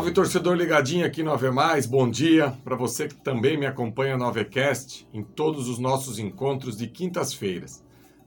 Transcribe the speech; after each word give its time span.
Salve 0.00 0.14
torcedor 0.14 0.56
ligadinho 0.56 1.04
aqui 1.04 1.22
no 1.22 1.30
Ave 1.30 1.50
Mais, 1.50 1.84
bom 1.84 2.08
dia 2.08 2.56
para 2.64 2.74
você 2.74 3.06
que 3.06 3.16
também 3.16 3.58
me 3.58 3.66
acompanha 3.66 4.16
no 4.16 4.24
Avecast 4.24 5.06
em 5.12 5.22
todos 5.22 5.68
os 5.68 5.78
nossos 5.78 6.18
encontros 6.18 6.78
de 6.78 6.86
quintas-feiras, 6.86 7.84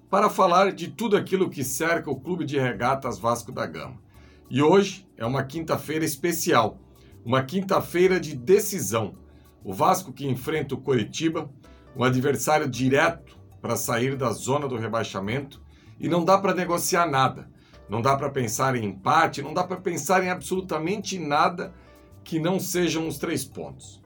para 0.07 0.29
falar 0.29 0.71
de 0.71 0.89
tudo 0.89 1.17
aquilo 1.17 1.49
que 1.49 1.63
cerca 1.63 2.11
o 2.11 2.19
Clube 2.19 2.45
de 2.45 2.59
Regatas 2.59 3.17
Vasco 3.17 3.51
da 3.51 3.65
Gama. 3.65 3.97
E 4.51 4.61
hoje 4.61 5.09
é 5.17 5.25
uma 5.25 5.41
quinta-feira 5.41 6.05
especial, 6.05 6.77
uma 7.25 7.41
quinta-feira 7.41 8.19
de 8.19 8.35
decisão. 8.35 9.15
O 9.63 9.73
Vasco 9.73 10.13
que 10.13 10.27
enfrenta 10.27 10.75
o 10.75 10.79
Coritiba, 10.79 11.49
um 11.97 12.03
adversário 12.03 12.69
direto 12.69 13.35
para 13.59 13.75
sair 13.75 14.15
da 14.15 14.29
zona 14.29 14.67
do 14.67 14.77
rebaixamento, 14.77 15.59
e 15.99 16.07
não 16.07 16.23
dá 16.23 16.37
para 16.37 16.53
negociar 16.53 17.07
nada. 17.07 17.49
Não 17.89 18.01
dá 18.01 18.15
para 18.15 18.29
pensar 18.29 18.75
em 18.75 18.85
empate, 18.85 19.41
não 19.41 19.53
dá 19.53 19.63
para 19.63 19.77
pensar 19.77 20.23
em 20.23 20.29
absolutamente 20.29 21.19
nada 21.19 21.73
que 22.23 22.39
não 22.39 22.59
sejam 22.59 23.07
os 23.07 23.17
três 23.17 23.43
pontos. 23.43 24.01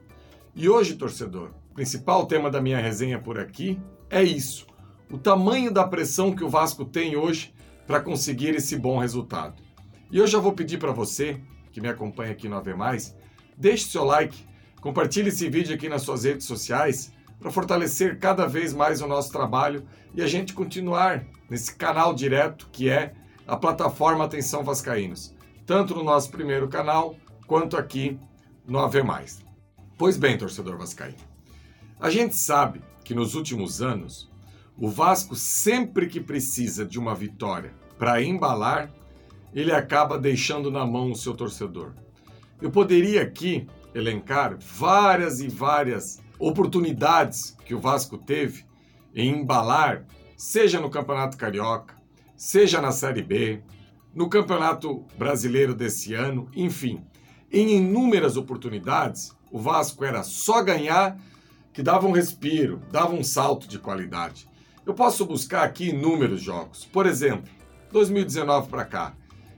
E 0.54 0.68
hoje, 0.68 0.96
torcedor, 0.96 1.50
o 1.70 1.74
principal 1.74 2.26
tema 2.26 2.50
da 2.50 2.60
minha 2.60 2.78
resenha 2.78 3.18
por 3.18 3.38
aqui 3.38 3.80
é 4.10 4.22
isso: 4.22 4.66
o 5.10 5.16
tamanho 5.16 5.72
da 5.72 5.86
pressão 5.86 6.34
que 6.34 6.44
o 6.44 6.48
Vasco 6.48 6.84
tem 6.84 7.16
hoje 7.16 7.54
para 7.86 8.00
conseguir 8.00 8.54
esse 8.54 8.76
bom 8.76 8.98
resultado. 8.98 9.62
E 10.10 10.18
eu 10.18 10.26
já 10.26 10.38
vou 10.38 10.52
pedir 10.52 10.78
para 10.78 10.92
você, 10.92 11.40
que 11.70 11.80
me 11.80 11.88
acompanha 11.88 12.32
aqui 12.32 12.48
no 12.48 12.60
Mais, 12.76 13.16
deixe 13.56 13.88
seu 13.88 14.04
like, 14.04 14.36
compartilhe 14.80 15.28
esse 15.28 15.48
vídeo 15.48 15.74
aqui 15.74 15.88
nas 15.88 16.02
suas 16.02 16.24
redes 16.24 16.46
sociais 16.46 17.12
para 17.38 17.50
fortalecer 17.50 18.18
cada 18.18 18.46
vez 18.46 18.72
mais 18.72 19.00
o 19.00 19.06
nosso 19.06 19.30
trabalho 19.30 19.86
e 20.14 20.22
a 20.22 20.26
gente 20.26 20.52
continuar 20.52 21.24
nesse 21.48 21.74
canal 21.74 22.12
direto 22.14 22.68
que 22.72 22.88
é 22.88 23.14
a 23.48 23.56
plataforma 23.56 24.26
Atenção 24.26 24.62
Vascaínos, 24.62 25.34
tanto 25.64 25.94
no 25.94 26.04
nosso 26.04 26.30
primeiro 26.30 26.68
canal 26.68 27.16
quanto 27.46 27.78
aqui 27.78 28.20
no 28.66 28.78
AV+. 28.78 29.02
Pois 29.96 30.18
bem, 30.18 30.36
torcedor 30.36 30.76
vascaíno, 30.76 31.16
a 31.98 32.10
gente 32.10 32.36
sabe 32.36 32.82
que 33.02 33.14
nos 33.14 33.34
últimos 33.34 33.80
anos 33.80 34.30
o 34.76 34.88
Vasco 34.88 35.34
sempre 35.34 36.06
que 36.06 36.20
precisa 36.20 36.84
de 36.84 36.98
uma 36.98 37.14
vitória 37.14 37.72
para 37.98 38.22
embalar, 38.22 38.92
ele 39.54 39.72
acaba 39.72 40.18
deixando 40.18 40.70
na 40.70 40.86
mão 40.86 41.10
o 41.10 41.16
seu 41.16 41.34
torcedor. 41.34 41.94
Eu 42.60 42.70
poderia 42.70 43.22
aqui 43.22 43.66
elencar 43.94 44.58
várias 44.60 45.40
e 45.40 45.48
várias 45.48 46.20
oportunidades 46.38 47.56
que 47.64 47.74
o 47.74 47.80
Vasco 47.80 48.18
teve 48.18 48.66
em 49.14 49.40
embalar, 49.40 50.04
seja 50.36 50.78
no 50.78 50.90
Campeonato 50.90 51.36
Carioca, 51.36 51.97
seja 52.38 52.80
na 52.80 52.92
Série 52.92 53.20
B, 53.20 53.60
no 54.14 54.28
Campeonato 54.28 55.04
Brasileiro 55.18 55.74
desse 55.74 56.14
ano, 56.14 56.48
enfim, 56.54 57.04
em 57.52 57.76
inúmeras 57.76 58.36
oportunidades, 58.36 59.36
o 59.50 59.58
Vasco 59.58 60.04
era 60.04 60.22
só 60.22 60.62
ganhar 60.62 61.18
que 61.72 61.82
dava 61.82 62.06
um 62.06 62.12
respiro, 62.12 62.80
dava 62.92 63.12
um 63.12 63.24
salto 63.24 63.66
de 63.66 63.78
qualidade. 63.78 64.48
Eu 64.86 64.94
posso 64.94 65.26
buscar 65.26 65.64
aqui 65.64 65.88
inúmeros 65.88 66.40
jogos. 66.40 66.84
Por 66.84 67.06
exemplo, 67.06 67.50
2019 67.90 68.68
para 68.68 68.84
cá. 68.84 69.14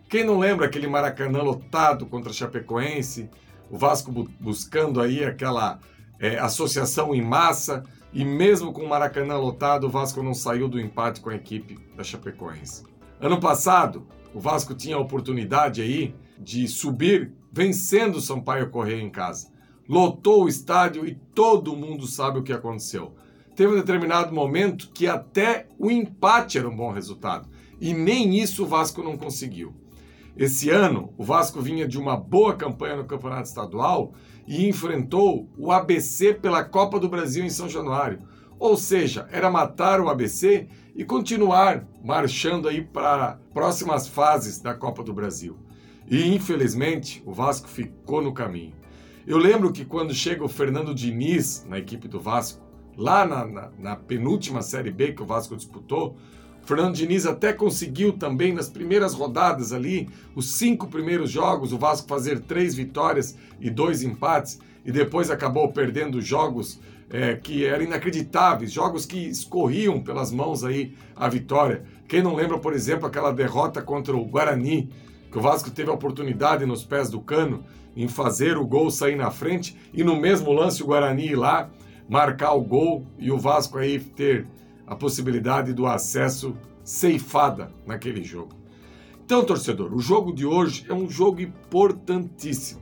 Quem 0.08 0.24
não 0.24 0.38
lembra 0.38 0.66
aquele 0.66 0.86
Maracanã 0.86 1.42
lotado 1.42 2.06
contra 2.06 2.30
a 2.30 2.34
Chapecoense, 2.34 3.28
o 3.70 3.76
Vasco 3.76 4.10
bu 4.10 4.28
buscando 4.40 5.00
aí 5.00 5.22
aquela 5.22 5.78
é, 6.18 6.38
associação 6.38 7.14
em 7.14 7.22
massa, 7.22 7.84
e 8.12 8.24
mesmo 8.24 8.72
com 8.72 8.82
o 8.82 8.88
Maracanã 8.88 9.36
lotado, 9.36 9.86
o 9.86 9.90
Vasco 9.90 10.22
não 10.22 10.34
saiu 10.34 10.68
do 10.68 10.80
empate 10.80 11.20
com 11.20 11.30
a 11.30 11.34
equipe 11.34 11.78
da 11.96 12.02
Chapecoense. 12.02 12.84
Ano 13.20 13.38
passado, 13.38 14.06
o 14.34 14.40
Vasco 14.40 14.74
tinha 14.74 14.96
a 14.96 15.00
oportunidade 15.00 15.80
aí 15.80 16.14
de 16.38 16.66
subir 16.66 17.32
vencendo 17.52 18.16
o 18.16 18.20
Sampaio 18.20 18.70
Correia 18.70 19.02
em 19.02 19.10
casa. 19.10 19.48
Lotou 19.88 20.44
o 20.44 20.48
estádio 20.48 21.06
e 21.06 21.14
todo 21.34 21.76
mundo 21.76 22.06
sabe 22.06 22.38
o 22.38 22.42
que 22.42 22.52
aconteceu. 22.52 23.12
Teve 23.54 23.72
um 23.72 23.76
determinado 23.76 24.32
momento 24.32 24.90
que 24.94 25.06
até 25.06 25.66
o 25.78 25.90
empate 25.90 26.58
era 26.58 26.68
um 26.68 26.76
bom 26.76 26.92
resultado. 26.92 27.48
E 27.80 27.92
nem 27.92 28.38
isso 28.38 28.64
o 28.64 28.66
Vasco 28.66 29.02
não 29.02 29.16
conseguiu. 29.16 29.74
Esse 30.36 30.70
ano, 30.70 31.12
o 31.18 31.24
Vasco 31.24 31.60
vinha 31.60 31.86
de 31.86 31.98
uma 31.98 32.16
boa 32.16 32.54
campanha 32.54 32.96
no 32.96 33.04
Campeonato 33.04 33.48
Estadual 33.48 34.12
e 34.46 34.68
enfrentou 34.68 35.48
o 35.56 35.70
ABC 35.72 36.34
pela 36.34 36.64
Copa 36.64 36.98
do 36.98 37.08
Brasil 37.08 37.44
em 37.44 37.50
São 37.50 37.68
Januário. 37.68 38.20
Ou 38.58 38.76
seja, 38.76 39.26
era 39.32 39.50
matar 39.50 40.00
o 40.00 40.08
ABC 40.08 40.68
e 40.94 41.04
continuar 41.04 41.86
marchando 42.04 42.68
aí 42.68 42.82
para 42.82 43.38
próximas 43.52 44.06
fases 44.06 44.60
da 44.60 44.74
Copa 44.74 45.02
do 45.02 45.12
Brasil. 45.12 45.56
E 46.08 46.34
infelizmente, 46.34 47.22
o 47.24 47.32
Vasco 47.32 47.68
ficou 47.68 48.20
no 48.20 48.32
caminho. 48.32 48.74
Eu 49.26 49.38
lembro 49.38 49.72
que 49.72 49.84
quando 49.84 50.12
chega 50.12 50.44
o 50.44 50.48
Fernando 50.48 50.94
Diniz 50.94 51.64
na 51.68 51.78
equipe 51.78 52.08
do 52.08 52.20
Vasco, 52.20 52.60
lá 52.96 53.24
na, 53.24 53.46
na, 53.46 53.70
na 53.78 53.96
penúltima 53.96 54.60
Série 54.60 54.90
B 54.90 55.12
que 55.12 55.22
o 55.22 55.26
Vasco 55.26 55.56
disputou, 55.56 56.16
Fernando 56.64 56.94
Diniz 56.94 57.26
até 57.26 57.52
conseguiu 57.52 58.12
também 58.12 58.52
nas 58.52 58.68
primeiras 58.68 59.14
rodadas 59.14 59.72
ali, 59.72 60.08
os 60.34 60.52
cinco 60.52 60.86
primeiros 60.86 61.30
jogos, 61.30 61.72
o 61.72 61.78
Vasco 61.78 62.08
fazer 62.08 62.40
três 62.40 62.74
vitórias 62.74 63.36
e 63.60 63.68
dois 63.68 64.02
empates, 64.02 64.60
e 64.84 64.92
depois 64.92 65.30
acabou 65.30 65.72
perdendo 65.72 66.20
jogos 66.20 66.80
é, 67.10 67.34
que 67.34 67.64
eram 67.64 67.84
inacreditáveis, 67.84 68.72
jogos 68.72 69.04
que 69.04 69.18
escorriam 69.28 70.00
pelas 70.00 70.30
mãos 70.30 70.62
aí 70.64 70.94
a 71.16 71.28
vitória. 71.28 71.82
Quem 72.08 72.22
não 72.22 72.34
lembra, 72.34 72.58
por 72.58 72.72
exemplo, 72.72 73.06
aquela 73.06 73.32
derrota 73.32 73.82
contra 73.82 74.16
o 74.16 74.24
Guarani, 74.24 74.88
que 75.30 75.38
o 75.38 75.40
Vasco 75.40 75.70
teve 75.70 75.90
a 75.90 75.94
oportunidade 75.94 76.64
nos 76.64 76.84
pés 76.84 77.10
do 77.10 77.20
cano 77.20 77.64
em 77.96 78.08
fazer 78.08 78.56
o 78.56 78.66
gol 78.66 78.90
sair 78.90 79.16
na 79.16 79.30
frente 79.30 79.76
e 79.92 80.04
no 80.04 80.16
mesmo 80.16 80.52
lance 80.52 80.82
o 80.82 80.86
Guarani 80.86 81.26
ir 81.26 81.36
lá 81.36 81.70
marcar 82.08 82.54
o 82.54 82.62
gol 82.62 83.06
e 83.18 83.30
o 83.30 83.38
Vasco 83.38 83.78
aí 83.78 83.98
ter 83.98 84.46
a 84.90 84.96
possibilidade 84.96 85.72
do 85.72 85.86
acesso 85.86 86.56
ceifada 86.82 87.72
naquele 87.86 88.24
jogo. 88.24 88.56
Então, 89.24 89.44
torcedor, 89.44 89.94
o 89.94 90.00
jogo 90.00 90.34
de 90.34 90.44
hoje 90.44 90.84
é 90.88 90.92
um 90.92 91.08
jogo 91.08 91.40
importantíssimo. 91.40 92.80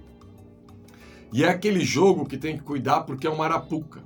E 1.30 1.44
é 1.44 1.48
aquele 1.50 1.84
jogo 1.84 2.24
que 2.24 2.38
tem 2.38 2.56
que 2.56 2.62
cuidar 2.62 3.02
porque 3.02 3.26
é 3.26 3.30
uma 3.30 3.44
arapuca. 3.44 4.02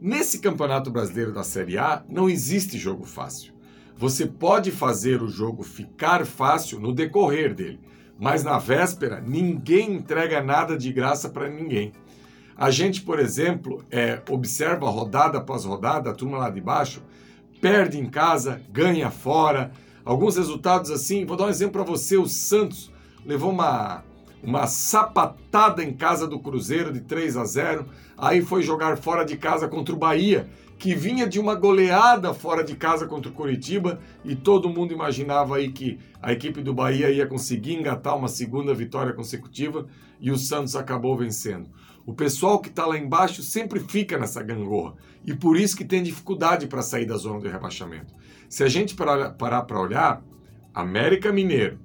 Nesse 0.00 0.40
Campeonato 0.40 0.90
Brasileiro 0.90 1.32
da 1.32 1.44
Série 1.44 1.78
A 1.78 2.04
não 2.08 2.28
existe 2.28 2.76
jogo 2.76 3.04
fácil. 3.04 3.54
Você 3.96 4.26
pode 4.26 4.72
fazer 4.72 5.22
o 5.22 5.28
jogo 5.28 5.62
ficar 5.62 6.26
fácil 6.26 6.80
no 6.80 6.92
decorrer 6.92 7.54
dele, 7.54 7.78
mas 8.18 8.42
na 8.42 8.58
véspera 8.58 9.20
ninguém 9.20 9.92
entrega 9.92 10.42
nada 10.42 10.76
de 10.76 10.92
graça 10.92 11.28
para 11.28 11.48
ninguém. 11.48 11.92
A 12.56 12.72
gente, 12.72 13.02
por 13.02 13.20
exemplo, 13.20 13.84
é, 13.88 14.20
observa 14.28 14.90
rodada 14.90 15.38
após 15.38 15.64
rodada, 15.64 16.10
a 16.10 16.14
turma 16.14 16.38
lá 16.38 16.50
de 16.50 16.60
baixo, 16.60 17.00
perde 17.64 17.98
em 17.98 18.04
casa, 18.04 18.60
ganha 18.70 19.10
fora. 19.10 19.72
Alguns 20.04 20.36
resultados 20.36 20.90
assim, 20.90 21.24
vou 21.24 21.34
dar 21.34 21.46
um 21.46 21.48
exemplo 21.48 21.82
para 21.82 21.90
você: 21.90 22.18
o 22.18 22.26
Santos 22.26 22.92
levou 23.24 23.50
uma, 23.50 24.04
uma 24.42 24.66
sapatada 24.66 25.82
em 25.82 25.94
casa 25.94 26.26
do 26.26 26.38
Cruzeiro 26.38 26.92
de 26.92 27.00
3 27.00 27.38
a 27.38 27.44
0, 27.46 27.86
aí 28.18 28.42
foi 28.42 28.62
jogar 28.62 28.98
fora 28.98 29.24
de 29.24 29.38
casa 29.38 29.66
contra 29.66 29.94
o 29.94 29.98
Bahia, 29.98 30.46
que 30.78 30.94
vinha 30.94 31.26
de 31.26 31.40
uma 31.40 31.54
goleada 31.54 32.34
fora 32.34 32.62
de 32.62 32.76
casa 32.76 33.06
contra 33.06 33.30
o 33.30 33.34
Curitiba 33.34 33.98
e 34.22 34.36
todo 34.36 34.68
mundo 34.68 34.92
imaginava 34.92 35.56
aí 35.56 35.72
que 35.72 35.98
a 36.20 36.34
equipe 36.34 36.60
do 36.60 36.74
Bahia 36.74 37.10
ia 37.10 37.26
conseguir 37.26 37.76
engatar 37.76 38.14
uma 38.14 38.28
segunda 38.28 38.74
vitória 38.74 39.14
consecutiva 39.14 39.86
e 40.20 40.30
o 40.30 40.36
Santos 40.36 40.76
acabou 40.76 41.16
vencendo. 41.16 41.70
O 42.06 42.12
pessoal 42.12 42.58
que 42.58 42.68
está 42.68 42.84
lá 42.84 42.98
embaixo 42.98 43.42
sempre 43.42 43.80
fica 43.80 44.18
nessa 44.18 44.42
gangorra 44.42 44.94
e 45.24 45.34
por 45.34 45.56
isso 45.56 45.76
que 45.76 45.84
tem 45.84 46.02
dificuldade 46.02 46.66
para 46.66 46.82
sair 46.82 47.06
da 47.06 47.16
zona 47.16 47.40
do 47.40 47.48
rebaixamento. 47.48 48.12
Se 48.48 48.62
a 48.62 48.68
gente 48.68 48.94
parar 48.94 49.62
para 49.62 49.80
olhar, 49.80 50.22
América 50.74 51.32
Mineiro, 51.32 51.78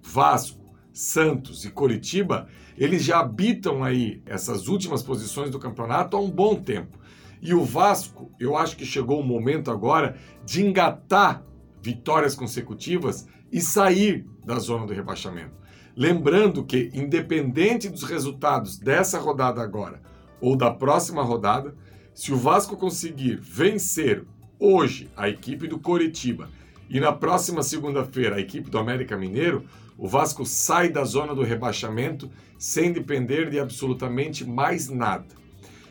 Vasco, 0.00 0.58
Santos 0.92 1.64
e 1.64 1.70
Coritiba, 1.70 2.48
eles 2.76 3.02
já 3.02 3.18
habitam 3.18 3.82
aí 3.82 4.22
essas 4.24 4.68
últimas 4.68 5.02
posições 5.02 5.50
do 5.50 5.58
campeonato 5.58 6.16
há 6.16 6.20
um 6.20 6.30
bom 6.30 6.54
tempo. 6.54 6.98
E 7.42 7.52
o 7.52 7.64
Vasco, 7.64 8.30
eu 8.38 8.56
acho 8.56 8.76
que 8.76 8.86
chegou 8.86 9.20
o 9.20 9.26
momento 9.26 9.70
agora 9.70 10.16
de 10.44 10.64
engatar 10.64 11.44
vitórias 11.82 12.34
consecutivas 12.34 13.26
e 13.50 13.60
sair 13.60 14.26
da 14.44 14.58
zona 14.58 14.86
do 14.86 14.92
rebaixamento. 14.92 15.56
Lembrando 15.98 16.62
que, 16.62 16.92
independente 16.94 17.88
dos 17.88 18.04
resultados 18.04 18.78
dessa 18.78 19.18
rodada 19.18 19.60
agora 19.60 20.00
ou 20.40 20.54
da 20.54 20.70
próxima 20.70 21.24
rodada, 21.24 21.74
se 22.14 22.32
o 22.32 22.36
Vasco 22.36 22.76
conseguir 22.76 23.40
vencer 23.42 24.24
hoje 24.60 25.10
a 25.16 25.28
equipe 25.28 25.66
do 25.66 25.76
Coritiba 25.80 26.48
e 26.88 27.00
na 27.00 27.10
próxima 27.12 27.64
segunda-feira 27.64 28.36
a 28.36 28.40
equipe 28.40 28.70
do 28.70 28.78
América 28.78 29.16
Mineiro, 29.16 29.64
o 29.98 30.06
Vasco 30.06 30.46
sai 30.46 30.88
da 30.88 31.02
zona 31.02 31.34
do 31.34 31.42
rebaixamento 31.42 32.30
sem 32.56 32.92
depender 32.92 33.50
de 33.50 33.58
absolutamente 33.58 34.46
mais 34.46 34.88
nada. 34.88 35.26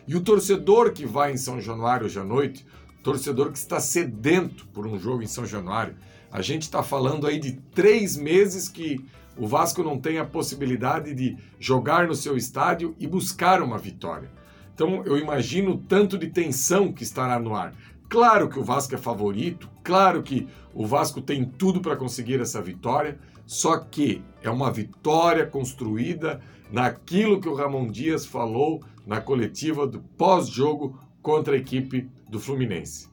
E 0.08 0.16
o 0.16 0.22
torcedor 0.22 0.94
que 0.94 1.06
vai 1.06 1.34
em 1.34 1.38
São 1.38 1.60
Januário 1.60 2.06
hoje 2.06 2.18
à 2.18 2.24
noite, 2.24 2.66
torcedor 3.04 3.52
que 3.52 3.58
está 3.58 3.78
sedento 3.82 4.68
por 4.68 4.88
um 4.88 4.98
jogo 4.98 5.22
em 5.22 5.28
São 5.28 5.46
Januário, 5.46 5.98
a 6.32 6.42
gente 6.42 6.62
está 6.62 6.82
falando 6.82 7.28
aí 7.28 7.38
de 7.38 7.58
três 7.74 8.16
meses 8.16 8.70
que 8.70 9.06
o 9.38 9.48
Vasco 9.48 9.84
não 9.84 10.00
tem 10.00 10.18
a 10.18 10.26
possibilidade 10.26 11.14
de 11.14 11.38
jogar 11.60 12.08
no 12.08 12.16
seu 12.16 12.36
estádio 12.36 12.96
e 13.00 13.08
buscar 13.08 13.62
uma 13.62 13.78
vitória. 13.78 14.32
Então 14.74 15.04
eu 15.06 15.18
imagino 15.18 15.72
o 15.72 15.78
tanto 15.78 16.18
de 16.18 16.28
tensão 16.28 16.92
que 16.92 17.04
estará 17.04 17.40
no 17.40 17.56
ar. 17.56 17.74
Claro 18.10 18.48
que 18.48 18.60
o 18.60 18.64
Vasco 18.64 18.96
é 18.96 18.98
favorito, 18.98 19.70
claro 19.84 20.24
que 20.24 20.48
o 20.74 20.86
Vasco 20.86 21.22
tem 21.22 21.44
tudo 21.44 21.82
para 21.82 21.98
conseguir 21.98 22.40
essa 22.40 22.62
vitória, 22.62 23.20
só 23.46 23.78
que 23.78 24.24
é 24.42 24.50
uma 24.50 24.72
vitória 24.72 25.46
construída 25.46 26.40
naquilo 26.72 27.42
que 27.42 27.50
o 27.50 27.54
Ramon 27.54 27.90
Dias 27.90 28.26
falou 28.26 28.84
na 29.06 29.20
coletiva 29.20 29.88
do 29.88 30.00
pós-jogo 30.00 31.00
contra 31.22 31.56
a 31.56 31.58
equipe 31.58 32.10
do 32.30 32.40
Fluminense. 32.40 33.10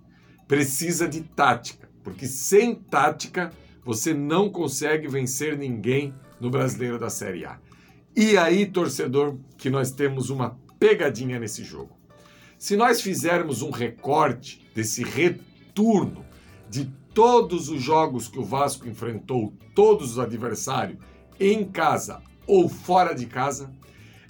Precisa 0.47 1.09
de 1.09 1.23
tática, 1.23 1.89
porque 2.03 2.27
sem 2.27 2.75
tática 2.75 3.53
você 3.85 4.15
não 4.15 4.49
consegue 4.49 5.07
vencer 5.09 5.57
ninguém 5.59 6.15
no 6.41 6.51
Brasileiro 6.51 6.99
da 6.99 7.11
Série 7.11 7.45
A. 7.45 7.59
E 8.17 8.37
aí, 8.37 8.67
torcedor, 8.67 9.37
que 9.59 9.69
nós 9.69 9.91
temos 9.91 10.31
uma 10.31 10.59
pegadinha 10.79 11.39
nesse 11.39 11.65
jogo. 11.65 11.97
Se 12.59 12.77
nós 12.77 13.01
fizermos 13.01 13.61
um 13.61 13.71
recorte 13.71 14.65
desse 14.75 15.03
retorno 15.03 16.25
de 16.71 16.87
todos 17.13 17.69
os 17.69 17.83
jogos 17.83 18.29
que 18.29 18.39
o 18.39 18.45
Vasco 18.45 18.89
enfrentou, 18.89 19.53
todos 19.75 20.13
os 20.13 20.19
adversários, 20.19 20.99
em 21.39 21.65
casa 21.65 22.23
ou 22.47 22.69
fora 22.69 23.15
de 23.15 23.27
casa, 23.27 23.71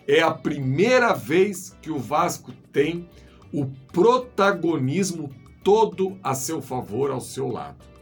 é 0.07 0.21
a 0.21 0.31
primeira 0.31 1.13
vez 1.13 1.77
que 1.81 1.91
o 1.91 1.99
Vasco 1.99 2.53
tem 2.73 3.09
o 3.53 3.67
protagonismo 3.93 5.31
todo 5.63 6.19
a 6.23 6.35
seu 6.35 6.61
favor, 6.61 7.11
ao 7.11 7.21
seu 7.21 7.49
lado. 7.49 7.94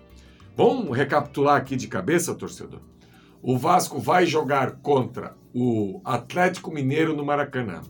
Vamos 0.54 0.94
recapitular 0.94 1.56
aqui 1.56 1.76
de 1.76 1.88
cabeça, 1.88 2.34
torcedor? 2.34 2.80
O 3.40 3.56
Vasco 3.56 3.98
vai 3.98 4.26
jogar 4.26 4.72
contra 4.82 5.34
o 5.54 6.02
Atlético 6.04 6.70
Mineiro 6.70 7.16
no 7.16 7.24
Maracanã. 7.24 7.80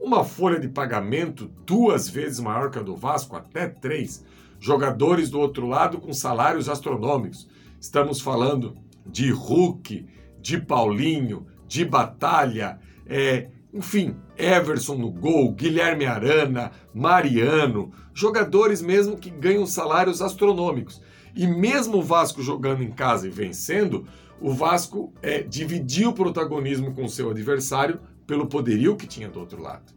Uma 0.00 0.24
folha 0.24 0.58
de 0.58 0.68
pagamento 0.68 1.50
duas 1.66 2.08
vezes 2.08 2.40
maior 2.40 2.70
que 2.70 2.78
a 2.78 2.82
do 2.82 2.96
Vasco, 2.96 3.36
até 3.36 3.68
três. 3.68 4.24
Jogadores 4.58 5.28
do 5.28 5.38
outro 5.38 5.66
lado 5.66 5.98
com 5.98 6.10
salários 6.14 6.66
astronômicos. 6.66 7.46
Estamos 7.78 8.22
falando 8.22 8.74
de 9.04 9.30
Hulk, 9.30 10.06
de 10.40 10.58
Paulinho, 10.58 11.46
de 11.66 11.84
Batalha, 11.84 12.78
é, 13.06 13.50
enfim, 13.72 14.16
Everson 14.36 14.94
no 14.94 15.10
gol, 15.10 15.52
Guilherme 15.52 16.06
Arana, 16.06 16.72
Mariano, 16.94 17.92
jogadores 18.14 18.80
mesmo 18.80 19.18
que 19.18 19.28
ganham 19.28 19.66
salários 19.66 20.22
astronômicos. 20.22 21.02
E 21.38 21.46
mesmo 21.46 21.96
o 21.96 22.02
Vasco 22.02 22.42
jogando 22.42 22.82
em 22.82 22.90
casa 22.90 23.26
e 23.26 23.30
vencendo, 23.30 24.06
o 24.40 24.52
Vasco 24.52 25.12
é, 25.22 25.42
dividiu 25.42 26.10
o 26.10 26.14
protagonismo 26.14 26.92
com 26.92 27.08
seu 27.08 27.30
adversário 27.30 28.00
pelo 28.26 28.46
poderio 28.46 28.96
que 28.96 29.06
tinha 29.06 29.30
do 29.30 29.40
outro 29.40 29.62
lado. 29.62 29.94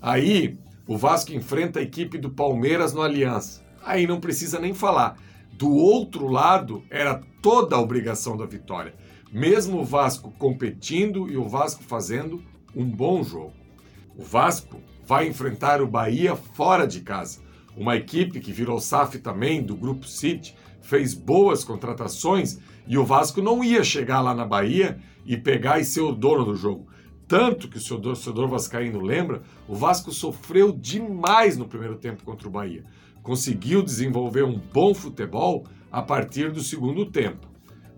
Aí 0.00 0.58
o 0.86 0.96
Vasco 0.96 1.32
enfrenta 1.32 1.80
a 1.80 1.82
equipe 1.82 2.16
do 2.16 2.30
Palmeiras 2.30 2.94
no 2.94 3.02
Aliança. 3.02 3.62
Aí 3.84 4.06
não 4.06 4.20
precisa 4.20 4.58
nem 4.58 4.72
falar. 4.72 5.18
Do 5.52 5.70
outro 5.70 6.28
lado 6.28 6.82
era 6.88 7.20
toda 7.42 7.76
a 7.76 7.80
obrigação 7.80 8.36
da 8.36 8.46
vitória 8.46 8.94
mesmo 9.30 9.80
o 9.80 9.84
Vasco 9.84 10.32
competindo 10.38 11.30
e 11.30 11.36
o 11.36 11.48
Vasco 11.48 11.82
fazendo 11.82 12.42
um 12.74 12.84
bom 12.84 13.22
jogo. 13.22 13.52
O 14.16 14.22
Vasco 14.22 14.80
vai 15.06 15.28
enfrentar 15.28 15.80
o 15.80 15.86
Bahia 15.86 16.34
fora 16.34 16.86
de 16.86 17.00
casa, 17.00 17.40
uma 17.76 17.96
equipe 17.96 18.40
que 18.40 18.52
virou 18.52 18.80
SAF 18.80 19.18
também 19.18 19.62
do 19.62 19.76
Grupo 19.76 20.06
City, 20.06 20.56
fez 20.88 21.12
boas 21.12 21.62
contratações 21.62 22.58
e 22.86 22.96
o 22.96 23.04
Vasco 23.04 23.42
não 23.42 23.62
ia 23.62 23.84
chegar 23.84 24.22
lá 24.22 24.34
na 24.34 24.46
Bahia 24.46 24.98
e 25.26 25.36
pegar 25.36 25.78
e 25.78 25.84
ser 25.84 26.00
o 26.00 26.12
dono 26.12 26.46
do 26.46 26.56
jogo. 26.56 26.88
Tanto 27.28 27.68
que 27.68 27.76
o 27.76 27.80
seu 27.80 28.00
torcedor 28.00 28.48
vascaíno 28.48 29.02
lembra, 29.02 29.42
o 29.68 29.74
Vasco 29.74 30.10
sofreu 30.10 30.72
demais 30.72 31.58
no 31.58 31.68
primeiro 31.68 31.96
tempo 31.96 32.24
contra 32.24 32.48
o 32.48 32.50
Bahia. 32.50 32.84
Conseguiu 33.22 33.82
desenvolver 33.82 34.44
um 34.44 34.58
bom 34.58 34.94
futebol 34.94 35.66
a 35.92 36.00
partir 36.00 36.50
do 36.50 36.62
segundo 36.62 37.04
tempo. 37.04 37.46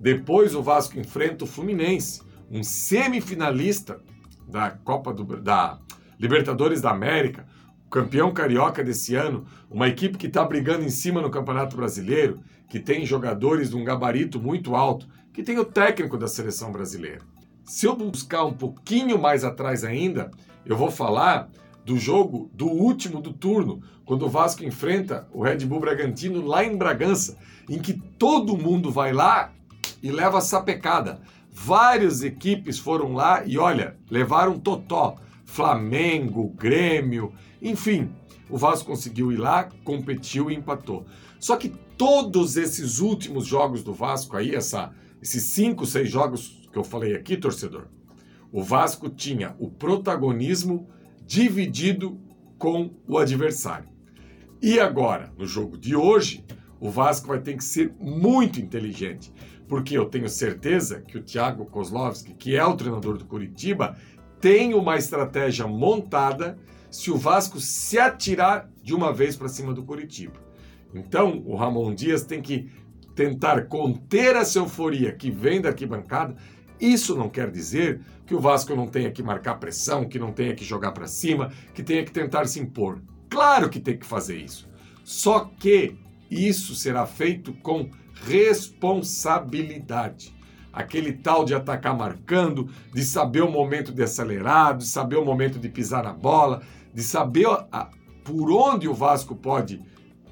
Depois 0.00 0.52
o 0.52 0.60
Vasco 0.62 0.98
enfrenta 0.98 1.44
o 1.44 1.46
Fluminense, 1.46 2.22
um 2.50 2.64
semifinalista 2.64 4.00
da 4.48 4.68
Copa 4.68 5.14
do, 5.14 5.24
da 5.40 5.78
Libertadores 6.18 6.80
da 6.80 6.90
América, 6.90 7.46
campeão 7.90 8.32
carioca 8.32 8.84
desse 8.84 9.14
ano, 9.14 9.44
uma 9.68 9.88
equipe 9.88 10.16
que 10.16 10.28
está 10.28 10.44
brigando 10.44 10.84
em 10.84 10.90
cima 10.90 11.20
no 11.20 11.30
Campeonato 11.30 11.76
Brasileiro, 11.76 12.40
que 12.68 12.78
tem 12.78 13.04
jogadores 13.04 13.70
de 13.70 13.76
um 13.76 13.82
gabarito 13.82 14.40
muito 14.40 14.76
alto, 14.76 15.08
que 15.32 15.42
tem 15.42 15.58
o 15.58 15.64
técnico 15.64 16.16
da 16.16 16.28
seleção 16.28 16.70
brasileira. 16.70 17.20
Se 17.64 17.86
eu 17.86 17.96
buscar 17.96 18.44
um 18.44 18.52
pouquinho 18.52 19.20
mais 19.20 19.44
atrás 19.44 19.84
ainda, 19.84 20.30
eu 20.64 20.76
vou 20.76 20.90
falar 20.90 21.50
do 21.84 21.96
jogo 21.98 22.50
do 22.54 22.66
último 22.66 23.20
do 23.20 23.32
turno, 23.32 23.82
quando 24.04 24.24
o 24.24 24.28
Vasco 24.28 24.64
enfrenta 24.64 25.26
o 25.32 25.42
Red 25.42 25.58
Bull 25.66 25.80
Bragantino 25.80 26.44
lá 26.44 26.64
em 26.64 26.76
Bragança, 26.76 27.36
em 27.68 27.78
que 27.78 27.94
todo 28.18 28.56
mundo 28.56 28.90
vai 28.90 29.12
lá 29.12 29.52
e 30.02 30.10
leva 30.10 30.40
sapecada. 30.40 31.20
Várias 31.50 32.22
equipes 32.22 32.78
foram 32.78 33.12
lá 33.12 33.44
e 33.44 33.58
olha, 33.58 33.96
levaram 34.08 34.58
totó. 34.58 35.16
Flamengo, 35.50 36.48
Grêmio, 36.50 37.32
enfim. 37.60 38.08
O 38.48 38.56
Vasco 38.56 38.86
conseguiu 38.86 39.32
ir 39.32 39.36
lá, 39.36 39.68
competiu 39.84 40.50
e 40.50 40.54
empatou. 40.54 41.06
Só 41.40 41.56
que 41.56 41.70
todos 41.96 42.56
esses 42.56 43.00
últimos 43.00 43.46
jogos 43.46 43.82
do 43.82 43.92
Vasco 43.92 44.36
aí, 44.36 44.54
essa, 44.54 44.92
esses 45.20 45.42
cinco, 45.44 45.84
seis 45.86 46.08
jogos 46.08 46.68
que 46.72 46.78
eu 46.78 46.84
falei 46.84 47.14
aqui, 47.14 47.36
torcedor, 47.36 47.88
o 48.52 48.62
Vasco 48.62 49.08
tinha 49.08 49.56
o 49.58 49.68
protagonismo 49.68 50.88
dividido 51.26 52.20
com 52.56 52.90
o 53.06 53.18
adversário. 53.18 53.88
E 54.62 54.78
agora, 54.78 55.32
no 55.36 55.46
jogo 55.46 55.76
de 55.76 55.96
hoje, 55.96 56.44
o 56.78 56.90
Vasco 56.90 57.28
vai 57.28 57.40
ter 57.40 57.56
que 57.56 57.64
ser 57.64 57.92
muito 57.98 58.60
inteligente 58.60 59.32
porque 59.70 59.96
eu 59.96 60.06
tenho 60.06 60.28
certeza 60.28 61.00
que 61.00 61.16
o 61.16 61.22
Thiago 61.22 61.64
Kozlovski, 61.64 62.34
que 62.34 62.56
é 62.56 62.64
o 62.64 62.74
treinador 62.74 63.16
do 63.16 63.24
Curitiba, 63.24 63.96
tem 64.40 64.74
uma 64.74 64.96
estratégia 64.96 65.66
montada 65.66 66.58
se 66.90 67.10
o 67.10 67.16
Vasco 67.16 67.60
se 67.60 67.98
atirar 67.98 68.68
de 68.82 68.94
uma 68.94 69.12
vez 69.12 69.36
para 69.36 69.48
cima 69.48 69.72
do 69.72 69.84
Curitiba. 69.84 70.34
Então, 70.94 71.42
o 71.46 71.54
Ramon 71.54 71.94
Dias 71.94 72.24
tem 72.24 72.42
que 72.42 72.68
tentar 73.14 73.66
conter 73.66 74.34
essa 74.34 74.58
euforia 74.58 75.12
que 75.12 75.30
vem 75.30 75.60
da 75.60 75.68
arquibancada. 75.68 76.34
Isso 76.80 77.14
não 77.14 77.28
quer 77.28 77.50
dizer 77.50 78.00
que 78.26 78.34
o 78.34 78.40
Vasco 78.40 78.74
não 78.74 78.86
tenha 78.86 79.10
que 79.10 79.22
marcar 79.22 79.56
pressão, 79.56 80.08
que 80.08 80.18
não 80.18 80.32
tenha 80.32 80.54
que 80.54 80.64
jogar 80.64 80.92
para 80.92 81.06
cima, 81.06 81.52
que 81.74 81.82
tenha 81.82 82.02
que 82.04 82.10
tentar 82.10 82.46
se 82.46 82.58
impor. 82.58 83.02
Claro 83.28 83.68
que 83.68 83.78
tem 83.78 83.98
que 83.98 84.06
fazer 84.06 84.38
isso. 84.38 84.68
Só 85.04 85.40
que 85.40 85.96
isso 86.30 86.74
será 86.74 87.06
feito 87.06 87.52
com 87.54 87.90
responsabilidade. 88.24 90.34
Aquele 90.72 91.12
tal 91.12 91.44
de 91.44 91.54
atacar 91.54 91.96
marcando, 91.96 92.68
de 92.94 93.04
saber 93.04 93.42
o 93.42 93.50
momento 93.50 93.92
de 93.92 94.02
acelerar, 94.02 94.76
de 94.76 94.86
saber 94.86 95.16
o 95.16 95.24
momento 95.24 95.58
de 95.58 95.68
pisar 95.68 96.04
na 96.04 96.12
bola, 96.12 96.62
de 96.94 97.02
saber 97.02 97.46
a, 97.72 97.90
por 98.24 98.50
onde 98.52 98.88
o 98.88 98.94
Vasco 98.94 99.34
pode 99.34 99.80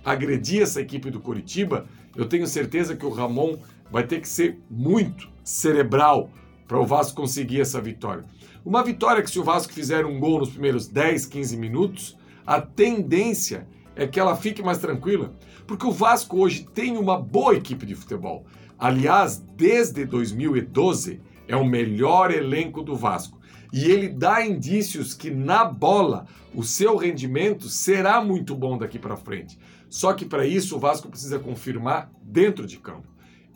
agredir 0.04 0.62
essa 0.62 0.80
equipe 0.80 1.10
do 1.10 1.20
Curitiba, 1.20 1.86
eu 2.16 2.26
tenho 2.26 2.46
certeza 2.46 2.96
que 2.96 3.04
o 3.04 3.10
Ramon 3.10 3.56
vai 3.90 4.06
ter 4.06 4.20
que 4.20 4.28
ser 4.28 4.58
muito 4.70 5.28
cerebral 5.42 6.30
para 6.66 6.78
o 6.78 6.86
Vasco 6.86 7.16
conseguir 7.20 7.60
essa 7.60 7.80
vitória. 7.80 8.24
Uma 8.64 8.82
vitória 8.82 9.22
que 9.22 9.30
se 9.30 9.38
o 9.38 9.44
Vasco 9.44 9.72
fizer 9.72 10.04
um 10.04 10.20
gol 10.20 10.40
nos 10.40 10.50
primeiros 10.50 10.86
10, 10.86 11.26
15 11.26 11.56
minutos, 11.56 12.16
a 12.46 12.60
tendência 12.60 13.66
é 13.96 14.06
que 14.06 14.20
ela 14.20 14.36
fique 14.36 14.62
mais 14.62 14.78
tranquila, 14.78 15.32
porque 15.68 15.86
o 15.86 15.92
Vasco 15.92 16.40
hoje 16.40 16.66
tem 16.74 16.96
uma 16.96 17.20
boa 17.20 17.54
equipe 17.54 17.84
de 17.84 17.94
futebol. 17.94 18.46
Aliás, 18.78 19.36
desde 19.54 20.06
2012 20.06 21.20
é 21.46 21.54
o 21.54 21.64
melhor 21.64 22.30
elenco 22.30 22.82
do 22.82 22.96
Vasco. 22.96 23.38
E 23.70 23.84
ele 23.84 24.08
dá 24.08 24.44
indícios 24.44 25.12
que 25.12 25.30
na 25.30 25.66
bola 25.66 26.26
o 26.54 26.64
seu 26.64 26.96
rendimento 26.96 27.68
será 27.68 28.24
muito 28.24 28.54
bom 28.54 28.78
daqui 28.78 28.98
para 28.98 29.14
frente. 29.14 29.58
Só 29.90 30.14
que 30.14 30.24
para 30.24 30.46
isso 30.46 30.74
o 30.74 30.78
Vasco 30.78 31.10
precisa 31.10 31.38
confirmar 31.38 32.10
dentro 32.22 32.66
de 32.66 32.78
campo. 32.78 33.06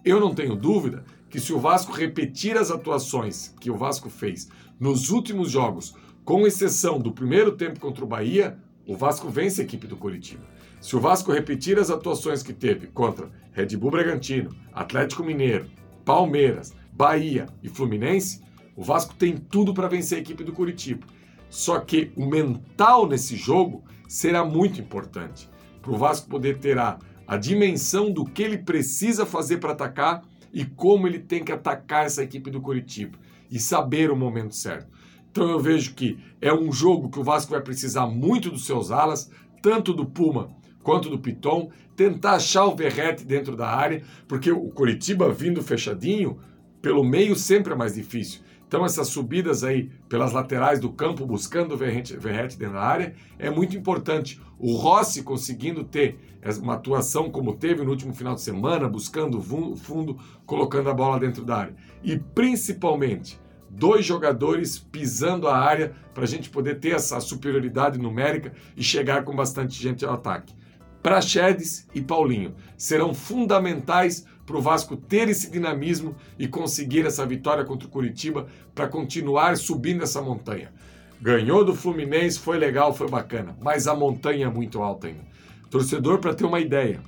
Eu 0.05 0.21
não 0.21 0.35
tenho 0.35 0.55
dúvida 0.55 1.07
que 1.31 1.41
se 1.41 1.55
o 1.55 1.59
Vasco 1.59 1.93
repetir 1.93 2.59
as 2.59 2.71
atuações 2.71 3.55
que 3.59 3.71
o 3.71 3.77
Vasco 3.77 4.11
fez 4.11 4.51
nos 4.79 5.09
últimos 5.09 5.51
jogos, 5.51 5.95
com 6.27 6.47
exceção 6.47 6.99
do 6.99 7.11
primeiro 7.11 7.53
tempo 7.53 7.81
contra 7.81 8.05
o 8.05 8.09
Bahia, 8.09 8.59
o 8.87 8.95
Vasco 8.95 9.31
vence 9.31 9.63
a 9.63 9.65
equipe 9.65 9.87
do 9.87 9.97
Curitiba. 9.97 10.53
Se 10.83 10.97
o 10.97 11.01
Vasco 11.01 11.31
repetir 11.31 11.79
as 11.79 11.91
atuações 11.91 12.43
que 12.43 12.53
teve 12.53 12.89
contra 12.89 13.31
Red 13.53 13.77
Bull 13.77 13.93
Bragantino, 13.93 14.51
Atlético 14.73 15.23
Mineiro, 15.23 15.71
Palmeiras, 16.05 16.75
Bahia 16.93 17.47
e 17.63 17.69
Fluminense, 17.69 18.43
o 18.75 18.83
Vasco 18.83 19.15
tem 19.15 19.37
tudo 19.37 19.73
para 19.73 19.87
vencer 19.87 20.19
a 20.19 20.21
equipe 20.21 20.43
do 20.43 20.53
Curitiba. 20.53 21.07
Só 21.49 21.79
que 21.79 22.11
o 22.17 22.27
mental 22.27 23.07
nesse 23.07 23.37
jogo 23.37 23.85
será 24.09 24.45
muito 24.45 24.81
importante 24.81 25.49
para 25.81 25.93
o 25.93 25.97
Vasco 25.97 26.29
poder 26.29 26.59
ter 26.59 26.77
a, 26.77 26.99
a 27.29 27.37
dimensão 27.37 28.11
do 28.11 28.25
que 28.25 28.43
ele 28.43 28.59
precisa 28.59 29.25
fazer 29.25 29.59
para 29.59 29.71
atacar 29.71 30.25
e 30.53 30.65
como 30.65 31.07
ele 31.07 31.21
tem 31.21 31.45
que 31.45 31.53
atacar 31.53 32.07
essa 32.07 32.25
equipe 32.25 32.51
do 32.51 32.61
Curitiba 32.61 33.17
e 33.49 33.61
saber 33.61 34.11
o 34.11 34.17
momento 34.17 34.57
certo. 34.57 34.89
Então 35.31 35.49
eu 35.49 35.61
vejo 35.61 35.95
que 35.95 36.19
é 36.41 36.53
um 36.53 36.73
jogo 36.73 37.09
que 37.09 37.21
o 37.21 37.25
Vasco 37.25 37.53
vai 37.53 37.61
precisar 37.61 38.09
muito 38.09 38.51
dos 38.51 38.67
seus 38.67 38.91
alas, 38.91 39.31
tanto 39.63 39.93
do 39.93 40.05
Puma 40.05 40.61
quanto 40.83 41.09
do 41.09 41.19
Piton, 41.19 41.71
tentar 41.97 42.33
achar 42.33 42.65
o 42.65 42.75
Verrete 42.75 43.25
dentro 43.25 43.57
da 43.57 43.69
área, 43.69 44.03
porque 44.27 44.51
o 44.51 44.69
Curitiba 44.71 45.33
vindo 45.33 45.63
fechadinho, 45.63 46.39
pelo 46.81 47.05
meio 47.05 47.37
sempre 47.37 47.73
é 47.73 47.77
mais 47.77 47.95
difícil. 47.95 48.41
Então 48.67 48.87
essas 48.87 49.09
subidas 49.09 49.63
aí 49.63 49.91
pelas 50.09 50.33
laterais 50.33 50.81
do 50.81 50.91
campo, 50.91 51.27
buscando 51.27 51.75
o 51.75 51.77
Verrete, 51.77 52.17
dentro 52.17 52.73
da 52.73 52.81
área, 52.81 53.15
é 53.39 53.51
muito 53.51 53.77
importante. 53.77 54.41
O 54.59 54.75
Rossi 54.77 55.23
conseguindo 55.23 55.85
ter 55.85 56.19
uma 56.59 56.75
atuação 56.75 57.31
como 57.31 57.55
teve 57.55 57.85
no 57.85 57.91
último 57.91 58.15
final 58.15 58.35
de 58.35 58.41
semana, 58.41 58.89
buscando 58.89 59.39
o 59.39 59.77
fundo, 59.77 60.19
colocando 60.47 60.89
a 60.89 60.95
bola 60.95 61.21
dentro 61.21 61.45
da 61.45 61.57
área. 61.59 61.77
E 62.03 62.19
principalmente, 62.19 63.39
dois 63.69 64.07
jogadores 64.07 64.79
pisando 64.79 65.49
a 65.49 65.57
área 65.57 65.95
para 66.15 66.25
a 66.25 66.27
gente 66.27 66.49
poder 66.49 66.81
ter 66.81 66.95
essa 66.95 67.21
superioridade 67.21 67.99
numérica 67.99 68.55
e 68.75 68.83
chegar 68.83 69.23
com 69.23 69.37
bastante 69.37 69.75
gente 69.75 70.03
ao 70.03 70.15
ataque. 70.15 70.55
Praxedes 71.03 71.89
e 71.95 72.01
Paulinho 72.01 72.55
serão 72.77 73.13
fundamentais 73.13 74.25
para 74.47 74.57
o 74.57 74.63
Vasco 74.63 74.97
ter 74.97 75.29
esse 75.29 75.51
dinamismo 75.51 76.15
e 76.39 76.47
conseguir 76.47 77.07
essa 77.07 77.27
vitória 77.27 77.65
contra 77.65 77.89
o 77.89 77.91
Curitiba 77.91 78.47
para 78.75 78.89
continuar 78.89 79.57
subindo 79.57 80.03
essa 80.03 80.23
montanha. 80.23 80.73
Ganhou 81.21 81.65
do 81.65 81.75
Fluminense, 81.75 82.39
foi 82.39 82.59
legal, 82.59 82.95
foi 82.95 83.09
bacana, 83.09 83.57
mas 83.61 83.87
a 83.87 83.95
montanha 83.95 84.47
é 84.47 84.51
muito 84.51 84.83
alta 84.83 85.07
ainda. 85.07 85.25
Torcedor, 85.71 86.19
para 86.19 86.35
ter 86.35 86.45
uma 86.45 86.61
ideia, 86.61 87.01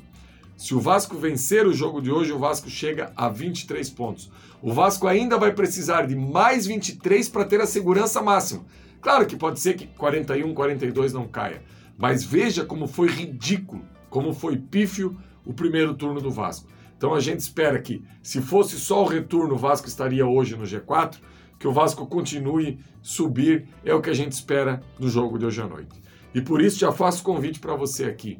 se 0.56 0.74
o 0.74 0.80
Vasco 0.80 1.16
vencer 1.16 1.66
o 1.66 1.72
jogo 1.72 2.00
de 2.00 2.10
hoje, 2.10 2.32
o 2.32 2.38
Vasco 2.38 2.70
chega 2.70 3.12
a 3.16 3.28
23 3.28 3.90
pontos. 3.90 4.30
O 4.62 4.72
Vasco 4.72 5.06
ainda 5.06 5.36
vai 5.36 5.52
precisar 5.52 6.06
de 6.06 6.14
mais 6.14 6.66
23 6.66 7.28
para 7.28 7.44
ter 7.44 7.60
a 7.60 7.66
segurança 7.66 8.22
máxima. 8.22 8.64
Claro 9.00 9.26
que 9.26 9.36
pode 9.36 9.60
ser 9.60 9.74
que 9.74 9.86
41, 9.86 10.54
42 10.54 11.12
não 11.12 11.26
caia, 11.26 11.60
mas 11.96 12.24
veja 12.24 12.64
como 12.64 12.86
foi 12.86 13.08
ridículo, 13.08 13.84
como 14.10 14.32
foi 14.32 14.56
pífio 14.56 15.16
o 15.44 15.52
primeiro 15.52 15.94
turno 15.94 16.20
do 16.20 16.30
Vasco. 16.30 16.68
Então 16.96 17.14
a 17.14 17.20
gente 17.20 17.40
espera 17.40 17.80
que, 17.80 18.02
se 18.22 18.40
fosse 18.40 18.78
só 18.78 19.02
o 19.02 19.06
retorno, 19.06 19.54
o 19.54 19.58
Vasco 19.58 19.88
estaria 19.88 20.26
hoje 20.26 20.56
no 20.56 20.64
G4, 20.64 21.18
que 21.58 21.68
o 21.68 21.72
Vasco 21.72 22.06
continue 22.06 22.78
subir, 23.02 23.68
é 23.84 23.94
o 23.94 24.00
que 24.00 24.10
a 24.10 24.14
gente 24.14 24.32
espera 24.32 24.82
no 24.98 25.08
jogo 25.08 25.38
de 25.38 25.46
hoje 25.46 25.60
à 25.60 25.66
noite. 25.66 26.02
E 26.34 26.40
por 26.40 26.60
isso 26.60 26.78
já 26.78 26.90
faço 26.90 27.22
convite 27.22 27.60
para 27.60 27.74
você 27.74 28.04
aqui. 28.04 28.38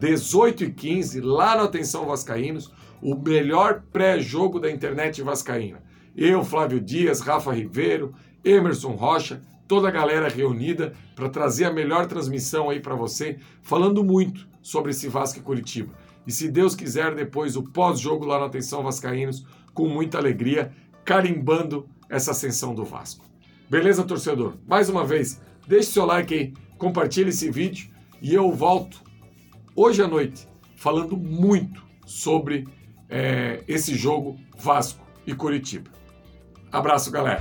18 0.00 0.64
e 0.64 0.72
15, 0.72 1.20
lá 1.20 1.56
no 1.56 1.64
Atenção 1.64 2.06
Vascaínos, 2.06 2.72
o 3.00 3.14
melhor 3.14 3.82
pré-jogo 3.92 4.58
da 4.58 4.70
internet 4.70 5.22
vascaína. 5.22 5.82
Eu, 6.16 6.44
Flávio 6.44 6.80
Dias, 6.80 7.20
Rafa 7.20 7.52
Ribeiro, 7.52 8.14
Emerson 8.44 8.92
Rocha, 8.92 9.42
toda 9.66 9.88
a 9.88 9.90
galera 9.90 10.28
reunida 10.28 10.92
para 11.14 11.28
trazer 11.28 11.64
a 11.64 11.72
melhor 11.72 12.06
transmissão 12.06 12.70
aí 12.70 12.80
para 12.80 12.94
você, 12.94 13.38
falando 13.62 14.02
muito 14.04 14.48
sobre 14.62 14.90
esse 14.90 15.08
Vasco 15.08 15.38
e 15.38 15.42
Curitiba. 15.42 15.92
E 16.26 16.32
se 16.32 16.48
Deus 16.48 16.74
quiser, 16.74 17.14
depois 17.14 17.56
o 17.56 17.62
pós-jogo 17.62 18.24
lá 18.24 18.38
no 18.38 18.46
Atenção 18.46 18.82
Vascaínos, 18.82 19.46
com 19.72 19.88
muita 19.88 20.18
alegria, 20.18 20.72
carimbando 21.04 21.88
essa 22.08 22.32
ascensão 22.32 22.74
do 22.74 22.84
Vasco. 22.84 23.24
Beleza, 23.68 24.04
torcedor? 24.04 24.54
Mais 24.66 24.88
uma 24.88 25.04
vez, 25.04 25.40
deixe 25.66 25.90
seu 25.90 26.04
like 26.04 26.34
aí, 26.34 26.54
compartilhe 26.78 27.30
esse 27.30 27.50
vídeo 27.50 27.90
e 28.20 28.34
eu 28.34 28.50
volto 28.52 29.02
hoje 29.74 30.02
à 30.02 30.08
noite 30.08 30.48
falando 30.76 31.16
muito 31.16 31.84
sobre 32.04 32.66
é, 33.08 33.62
esse 33.66 33.94
jogo 33.94 34.38
Vasco 34.56 35.04
e 35.26 35.34
Curitiba. 35.34 35.90
Abraço, 36.70 37.10
galera! 37.10 37.40